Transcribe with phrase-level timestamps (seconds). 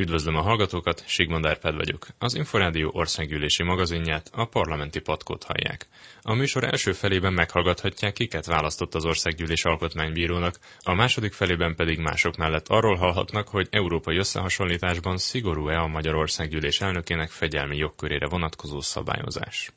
[0.00, 2.06] Üdvözlöm a hallgatókat, Sigmond Árpád vagyok.
[2.18, 5.86] Az Inforádió országgyűlési magazinját, a parlamenti patkót hallják.
[6.22, 12.36] A műsor első felében meghallgathatják, kiket választott az országgyűlés alkotmánybírónak, a második felében pedig mások
[12.36, 19.72] mellett arról hallhatnak, hogy európai összehasonlításban szigorú-e a Magyarországgyűlés elnökének fegyelmi jogkörére vonatkozó szabályozás.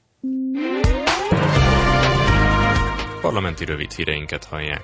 [3.21, 4.83] Parlamenti rövid híreinket hallják.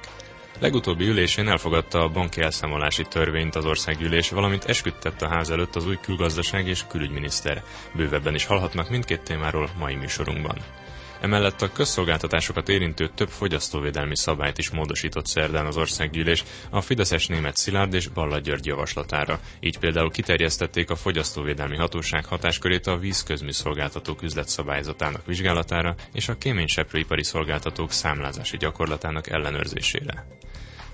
[0.60, 5.88] Legutóbbi ülésén elfogadta a banki elszámolási törvényt az országgyűlés, valamint esküdtett a ház előtt az
[5.88, 7.64] új külgazdaság és külügyminiszter.
[7.96, 10.58] Bővebben is hallhatnak mindkét témáról mai műsorunkban.
[11.22, 17.56] Emellett a közszolgáltatásokat érintő több fogyasztóvédelmi szabályt is módosított szerdán az országgyűlés a Fideszes német
[17.56, 19.40] Szilárd és Balla György javaslatára.
[19.60, 27.92] Így például kiterjesztették a fogyasztóvédelmi hatóság hatáskörét a vízközműszolgáltatók üzletszabályzatának vizsgálatára és a kéményseprőipari szolgáltatók
[27.92, 30.26] számlázási gyakorlatának ellenőrzésére.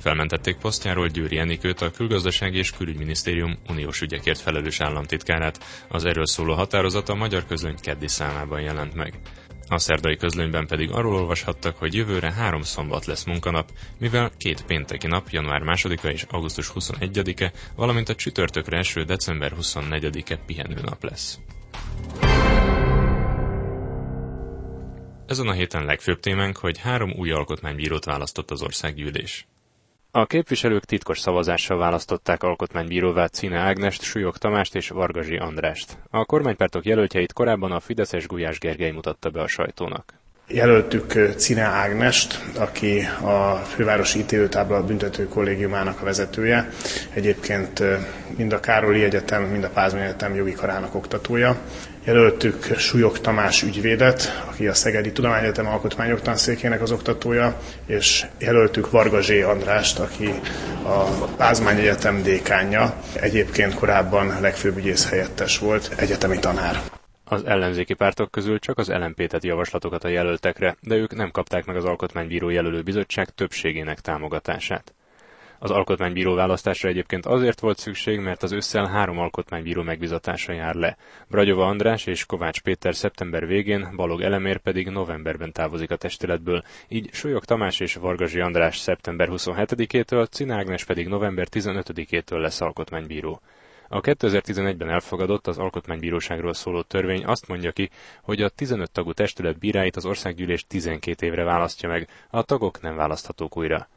[0.03, 5.63] Felmentették posztjáról Győri Enikőt, a Külgazdasági és Külügyminisztérium uniós ügyekért felelős államtitkárát.
[5.87, 9.19] Az erről szóló határozat a magyar közöny keddi számában jelent meg.
[9.67, 15.07] A szerdai közlönyben pedig arról olvashattak, hogy jövőre három szombat lesz munkanap, mivel két pénteki
[15.07, 21.39] nap, január 2-a és augusztus 21-e, valamint a csütörtökre eső december 24-e pihenőnap lesz.
[25.25, 29.47] Ezen a héten legfőbb témánk, hogy három új alkotmánybírót választott az országgyűlés.
[30.15, 35.97] A képviselők titkos szavazással választották alkotmánybíróvá Cine Ágnest, Súlyog Tamást és Vargazsi Andrást.
[36.09, 40.13] A kormánypártok jelöltjeit korábban a Fideszes Gulyás Gergely mutatta be a sajtónak.
[40.47, 46.69] Jelöltük Cine Ágnest, aki a fővárosi ítélőtábla büntető kollégiumának a vezetője.
[47.13, 47.83] Egyébként
[48.37, 51.61] mind a Károli Egyetem, mind a Pázmány Egyetem jogi karának oktatója.
[52.05, 59.41] Jelöltük Súlyog Tamás ügyvédet, aki a Szegedi Tudományegyetem Alkotmányoktanszékének az oktatója, és jelöltük Varga Zsé
[59.41, 60.29] Andrást, aki
[60.83, 61.03] a
[61.37, 66.81] Pázmány Egyetem dékánja, egyébként korábban legfőbb ügyész helyettes volt, egyetemi tanár.
[67.23, 71.65] Az ellenzéki pártok közül csak az LMP tett javaslatokat a jelöltekre, de ők nem kapták
[71.65, 74.93] meg az Alkotmánybíró jelölő bizottság többségének támogatását.
[75.63, 80.97] Az alkotmánybíró választásra egyébként azért volt szükség, mert az ősszel három alkotmánybíró megbizatása jár le.
[81.27, 87.09] Bragyova András és Kovács Péter szeptember végén, Balog Elemér pedig novemberben távozik a testületből, így
[87.13, 93.41] Súlyog Tamás és Vargazsi András szeptember 27-től, Cinágnes pedig november 15-től lesz alkotmánybíró.
[93.87, 97.89] A 2011-ben elfogadott az Alkotmánybíróságról szóló törvény azt mondja ki,
[98.21, 102.95] hogy a 15 tagú testület bíráit az országgyűlés 12 évre választja meg, a tagok nem
[102.95, 103.87] választhatók újra.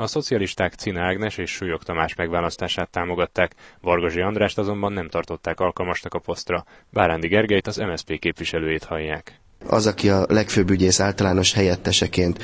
[0.00, 6.14] A szocialisták Cina Ágnes és Súlyog Tamás megválasztását támogatták, Vargazsi Andrást azonban nem tartották alkalmasnak
[6.14, 6.64] a posztra.
[6.90, 12.38] Bárándi Gergelyt az MSZP képviselőjét hallják az, aki a legfőbb ügyész általános helyetteseként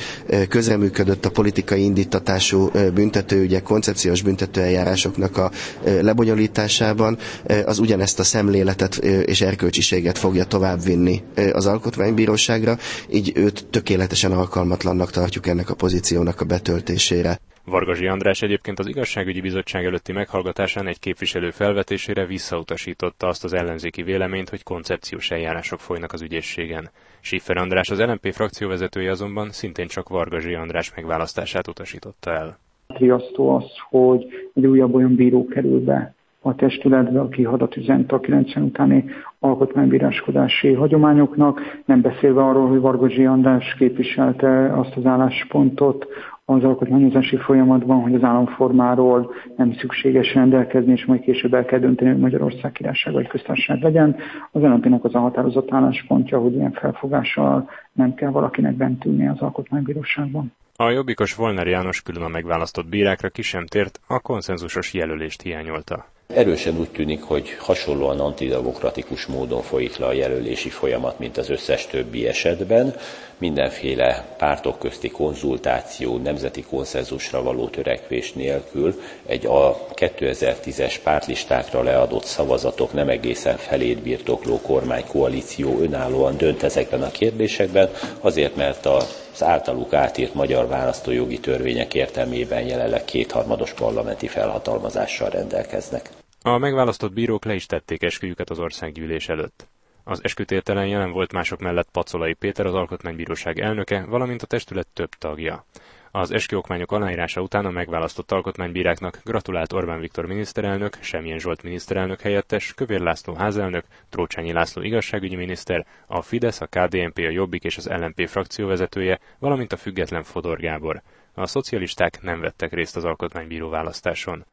[0.49, 5.51] közreműködött a politikai indítatású büntetőügyek, koncepciós büntetőeljárásoknak a
[5.85, 7.19] lebonyolításában,
[7.65, 12.79] az ugyanezt a szemléletet és erkölcsiséget fogja továbbvinni az alkotmánybíróságra,
[13.11, 17.39] így őt tökéletesen alkalmatlannak tartjuk ennek a pozíciónak a betöltésére.
[17.71, 24.03] Vargazsi András egyébként az igazságügyi bizottság előtti meghallgatásán egy képviselő felvetésére visszautasította azt az ellenzéki
[24.03, 26.91] véleményt, hogy koncepciós eljárások folynak az ügyészségen.
[27.21, 32.59] Schiffer András, az LNP frakcióvezetője azonban szintén csak Vargazsi András megválasztását utasította el.
[32.87, 36.16] Riasztó az, hogy egy újabb olyan bíró kerül be
[36.47, 39.05] a testületbe, aki hadat üzent a 90 utáni
[39.39, 46.07] alkotmánybíráskodási hagyományoknak, nem beszélve arról, hogy Vargazsi András képviselte azt az álláspontot,
[46.45, 52.11] az alkotmányozási folyamatban, hogy az államformáról nem szükséges rendelkezni, és majd később el kell dönteni,
[52.11, 54.17] hogy Magyarország királyság vagy köztársaság legyen.
[54.51, 59.41] Az lnp az a határozott álláspontja, hogy ilyen felfogással nem kell valakinek bent ülni az
[59.41, 60.53] alkotmánybíróságban.
[60.77, 66.15] A jobbikos Volner János külön a megválasztott bírákra ki sem tért, a konszenzusos jelölést hiányolta.
[66.35, 71.87] Erősen úgy tűnik, hogy hasonlóan antidemokratikus módon folyik le a jelölési folyamat, mint az összes
[71.87, 72.95] többi esetben.
[73.39, 82.93] Mindenféle pártok közti konzultáció, nemzeti konszenzusra való törekvés nélkül egy a 2010-es pártlistákra leadott szavazatok
[82.93, 87.91] nem egészen felét birtokló kormánykoalíció önállóan dönt ezekben a kérdésekben,
[88.21, 96.11] azért mert az általuk átírt magyar választójogi törvények értelmében jelenleg kétharmados parlamenti felhatalmazással rendelkeznek.
[96.47, 99.69] A megválasztott bírók le is tették esküjüket az országgyűlés előtt.
[100.05, 105.09] Az eskütételen jelen volt mások mellett Pacolai Péter, az Alkotmánybíróság elnöke, valamint a testület több
[105.09, 105.65] tagja.
[106.11, 112.75] Az esküokmányok aláírása után a megválasztott alkotmánybíráknak gratulált Orbán Viktor miniszterelnök, Semjén Zsolt miniszterelnök helyettes,
[112.75, 117.89] Kövér László házelnök, Trócsányi László igazságügyi miniszter, a Fidesz, a KDNP, a Jobbik és az
[117.89, 121.03] LNP frakcióvezetője, valamint a független Fodor Gábor.
[121.35, 124.45] A szocialisták nem vettek részt az alkotmánybíró választáson.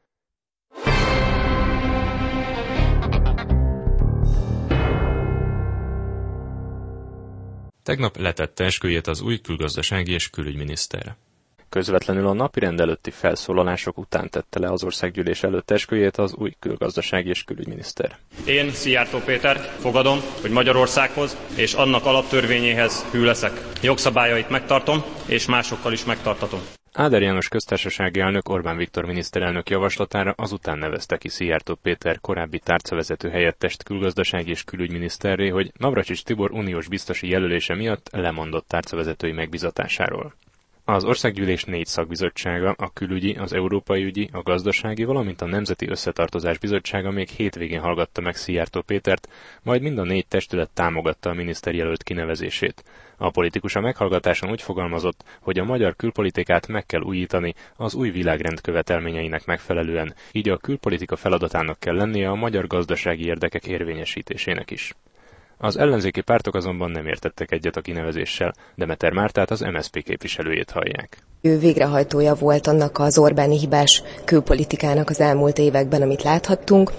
[7.84, 11.16] Tegnap letette esküjét az új külgazdasági és külügyminiszter.
[11.70, 17.30] Közvetlenül a napi rendelőtti felszólalások után tette le az országgyűlés előtt esküjét az új külgazdasági
[17.30, 18.18] és külügyminiszter.
[18.46, 23.62] Én, Szijjártó Péter, fogadom, hogy Magyarországhoz és annak alaptörvényéhez hű leszek.
[23.82, 26.60] Jogszabályait megtartom, és másokkal is megtartatom.
[26.96, 33.30] Áder János köztársasági elnök Orbán Viktor miniszterelnök javaslatára azután nevezte ki Szijjártó Péter korábbi tárcavezető
[33.30, 40.34] helyettest külgazdasági és külügyminiszterré, hogy Navracsics Tibor uniós biztosi jelölése miatt lemondott tárcavezetői megbizatásáról.
[40.86, 46.58] Az országgyűlés négy szakbizottsága, a külügyi, az európai ügyi, a gazdasági, valamint a Nemzeti Összetartozás
[46.58, 49.28] Bizottsága még hétvégén hallgatta meg Szijjártó Pétert,
[49.62, 52.84] majd mind a négy testület támogatta a miniszterjelölt kinevezését.
[53.18, 58.10] A politikus a meghallgatáson úgy fogalmazott, hogy a magyar külpolitikát meg kell újítani az új
[58.10, 64.94] világrend követelményeinek megfelelően, így a külpolitika feladatának kell lennie a magyar gazdasági érdekek érvényesítésének is.
[65.64, 71.18] Az ellenzéki pártok azonban nem értettek egyet a kinevezéssel, Demeter Mártát az MSZP képviselőjét hallják.
[71.42, 76.92] Ő végrehajtója volt annak az Orbáni hibás külpolitikának az elmúlt években, amit láthattunk.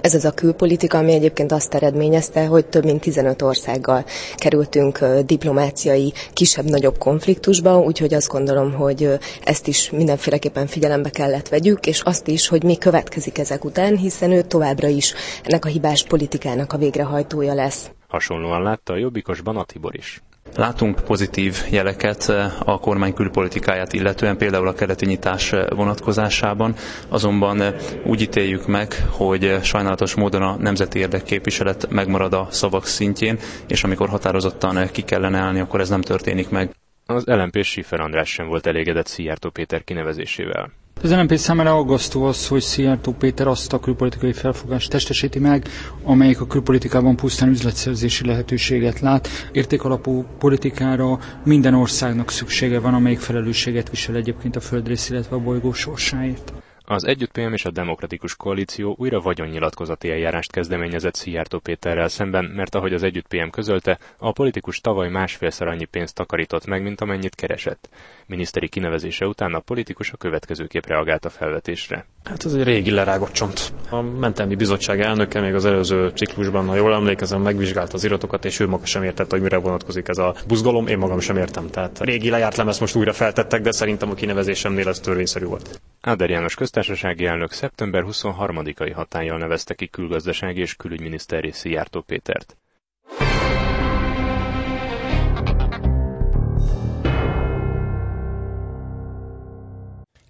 [0.00, 4.04] Ez az a külpolitika, ami egyébként azt eredményezte, hogy több mint 15 országgal
[4.36, 12.00] kerültünk diplomáciai kisebb-nagyobb konfliktusba, úgyhogy azt gondolom, hogy ezt is mindenféleképpen figyelembe kellett vegyük, és
[12.00, 16.72] azt is, hogy mi következik ezek után, hiszen ő továbbra is ennek a hibás politikának
[16.72, 17.90] a végrehajtója lesz.
[18.08, 20.22] Hasonlóan látta a jobbikos Banatibor is.
[20.54, 26.74] Látunk pozitív jeleket eh, a kormány külpolitikáját illetően, például a keleti nyitás eh, vonatkozásában,
[27.08, 27.74] azonban eh,
[28.04, 33.38] úgy ítéljük meg, hogy sajnálatos módon a nemzeti érdekképviselet megmarad a szavak szintjén,
[33.68, 36.74] és amikor határozottan ki kellene állni, akkor ez nem történik meg.
[37.06, 40.70] Az LNP Schiffer András sem volt elégedett Szijjártó Péter kinevezésével.
[41.02, 45.68] Az LNP számára aggasztó az, hogy Szijjártó Péter azt a külpolitikai felfogást testesíti meg,
[46.02, 49.28] amelyik a külpolitikában pusztán üzletszerzési lehetőséget lát.
[49.52, 55.72] Értékalapú politikára minden országnak szüksége van, amelyik felelősséget visel egyébként a földrész, illetve a bolygó
[55.72, 56.52] sorsáért.
[56.88, 62.92] Az Együtt és a Demokratikus Koalíció újra vagyonnyilatkozati eljárást kezdeményezett Szijjártó Péterrel szemben, mert ahogy
[62.92, 67.88] az Együtt PM közölte, a politikus tavaly másfélszer annyi pénzt takarított meg, mint amennyit keresett.
[68.26, 72.06] Miniszteri kinevezése után a politikus a következőképp reagált a felvetésre.
[72.24, 73.72] Hát ez egy régi lerágott csont.
[73.90, 78.60] A mentelmi bizottság elnöke még az előző ciklusban, ha jól emlékezem, megvizsgálta az iratokat, és
[78.60, 80.86] ő maga sem értette, hogy mire vonatkozik ez a buzgalom.
[80.86, 81.70] Én magam sem értem.
[81.70, 85.80] Tehát régi lejárt lemez most újra feltettek, de szerintem a kinevezésemnél ez törvényszerű volt.
[86.06, 92.56] Áder János köztársasági elnök szeptember 23-ai hatállyal nevezte ki külgazdasági és külügyminiszter Szijjártó Pétert.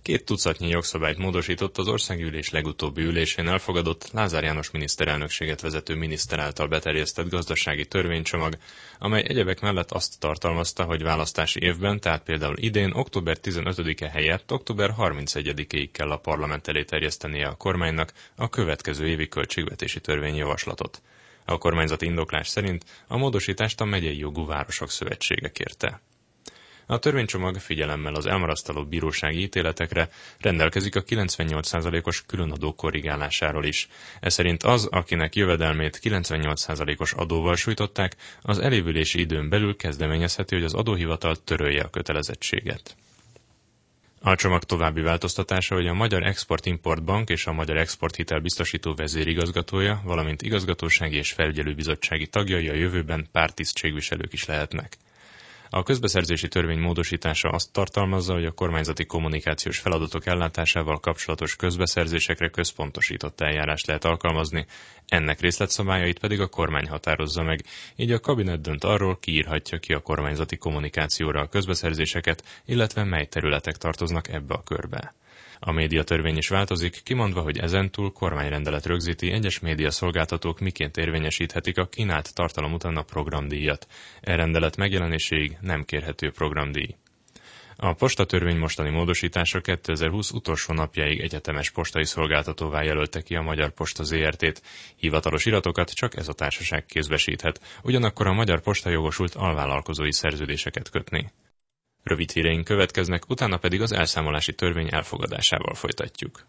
[0.07, 6.67] Két tucatnyi jogszabályt módosított az országgyűlés legutóbbi ülésén elfogadott Lázár János miniszterelnökséget vezető miniszter által
[6.67, 8.57] beterjesztett gazdasági törvénycsomag,
[8.99, 14.95] amely egyebek mellett azt tartalmazta, hogy választási évben, tehát például idén október 15-e helyett október
[14.99, 21.03] 31-ig kell a parlament elé terjesztenie a kormánynak a következő évi költségvetési törvényjavaslatot.
[21.45, 26.01] A kormányzati indoklás szerint a módosítást a megyei jogú városok szövetsége kérte.
[26.89, 30.09] A törvénycsomag figyelemmel az elmarasztaló bírósági ítéletekre
[30.41, 33.89] rendelkezik a 98%-os különadó korrigálásáról is.
[34.21, 40.75] Ez szerint az, akinek jövedelmét 98%-os adóval sújtották, az elévülési időn belül kezdeményezheti, hogy az
[40.75, 42.97] adóhivatal törölje a kötelezettséget.
[44.21, 50.01] A csomag további változtatása, hogy a Magyar Export-Import Bank és a Magyar Exporthitel biztosító vezérigazgatója,
[50.05, 54.97] valamint igazgatósági és felügyelőbizottsági tagjai a jövőben pártisztségviselők is lehetnek.
[55.77, 63.41] A közbeszerzési törvény módosítása azt tartalmazza, hogy a kormányzati kommunikációs feladatok ellátásával kapcsolatos közbeszerzésekre központosított
[63.41, 64.67] eljárást lehet alkalmazni,
[65.07, 67.65] ennek részletszabályait pedig a kormány határozza meg,
[67.97, 73.27] így a kabinet dönt arról, ki írhatja ki a kormányzati kommunikációra a közbeszerzéseket, illetve mely
[73.27, 75.15] területek tartoznak ebbe a körbe.
[75.59, 82.35] A médiatörvény is változik, kimondva, hogy ezentúl kormányrendelet rögzíti egyes médiaszolgáltatók miként érvényesíthetik a kínált
[82.35, 83.87] tartalom után a programdíjat.
[84.21, 86.95] E rendelet megjelenéséig nem kérhető programdíj.
[87.79, 94.03] A postatörvény mostani módosítása 2020 utolsó napjáig egyetemes postai szolgáltatóvá jelölte ki a Magyar Posta
[94.03, 94.63] ZRT-t.
[94.97, 101.33] Hivatalos iratokat csak ez a társaság kézbesíthet, ugyanakkor a Magyar Posta jogosult alvállalkozói szerződéseket kötni.
[102.09, 106.47] Rövid híreink következnek, utána pedig az elszámolási törvény elfogadásával folytatjuk.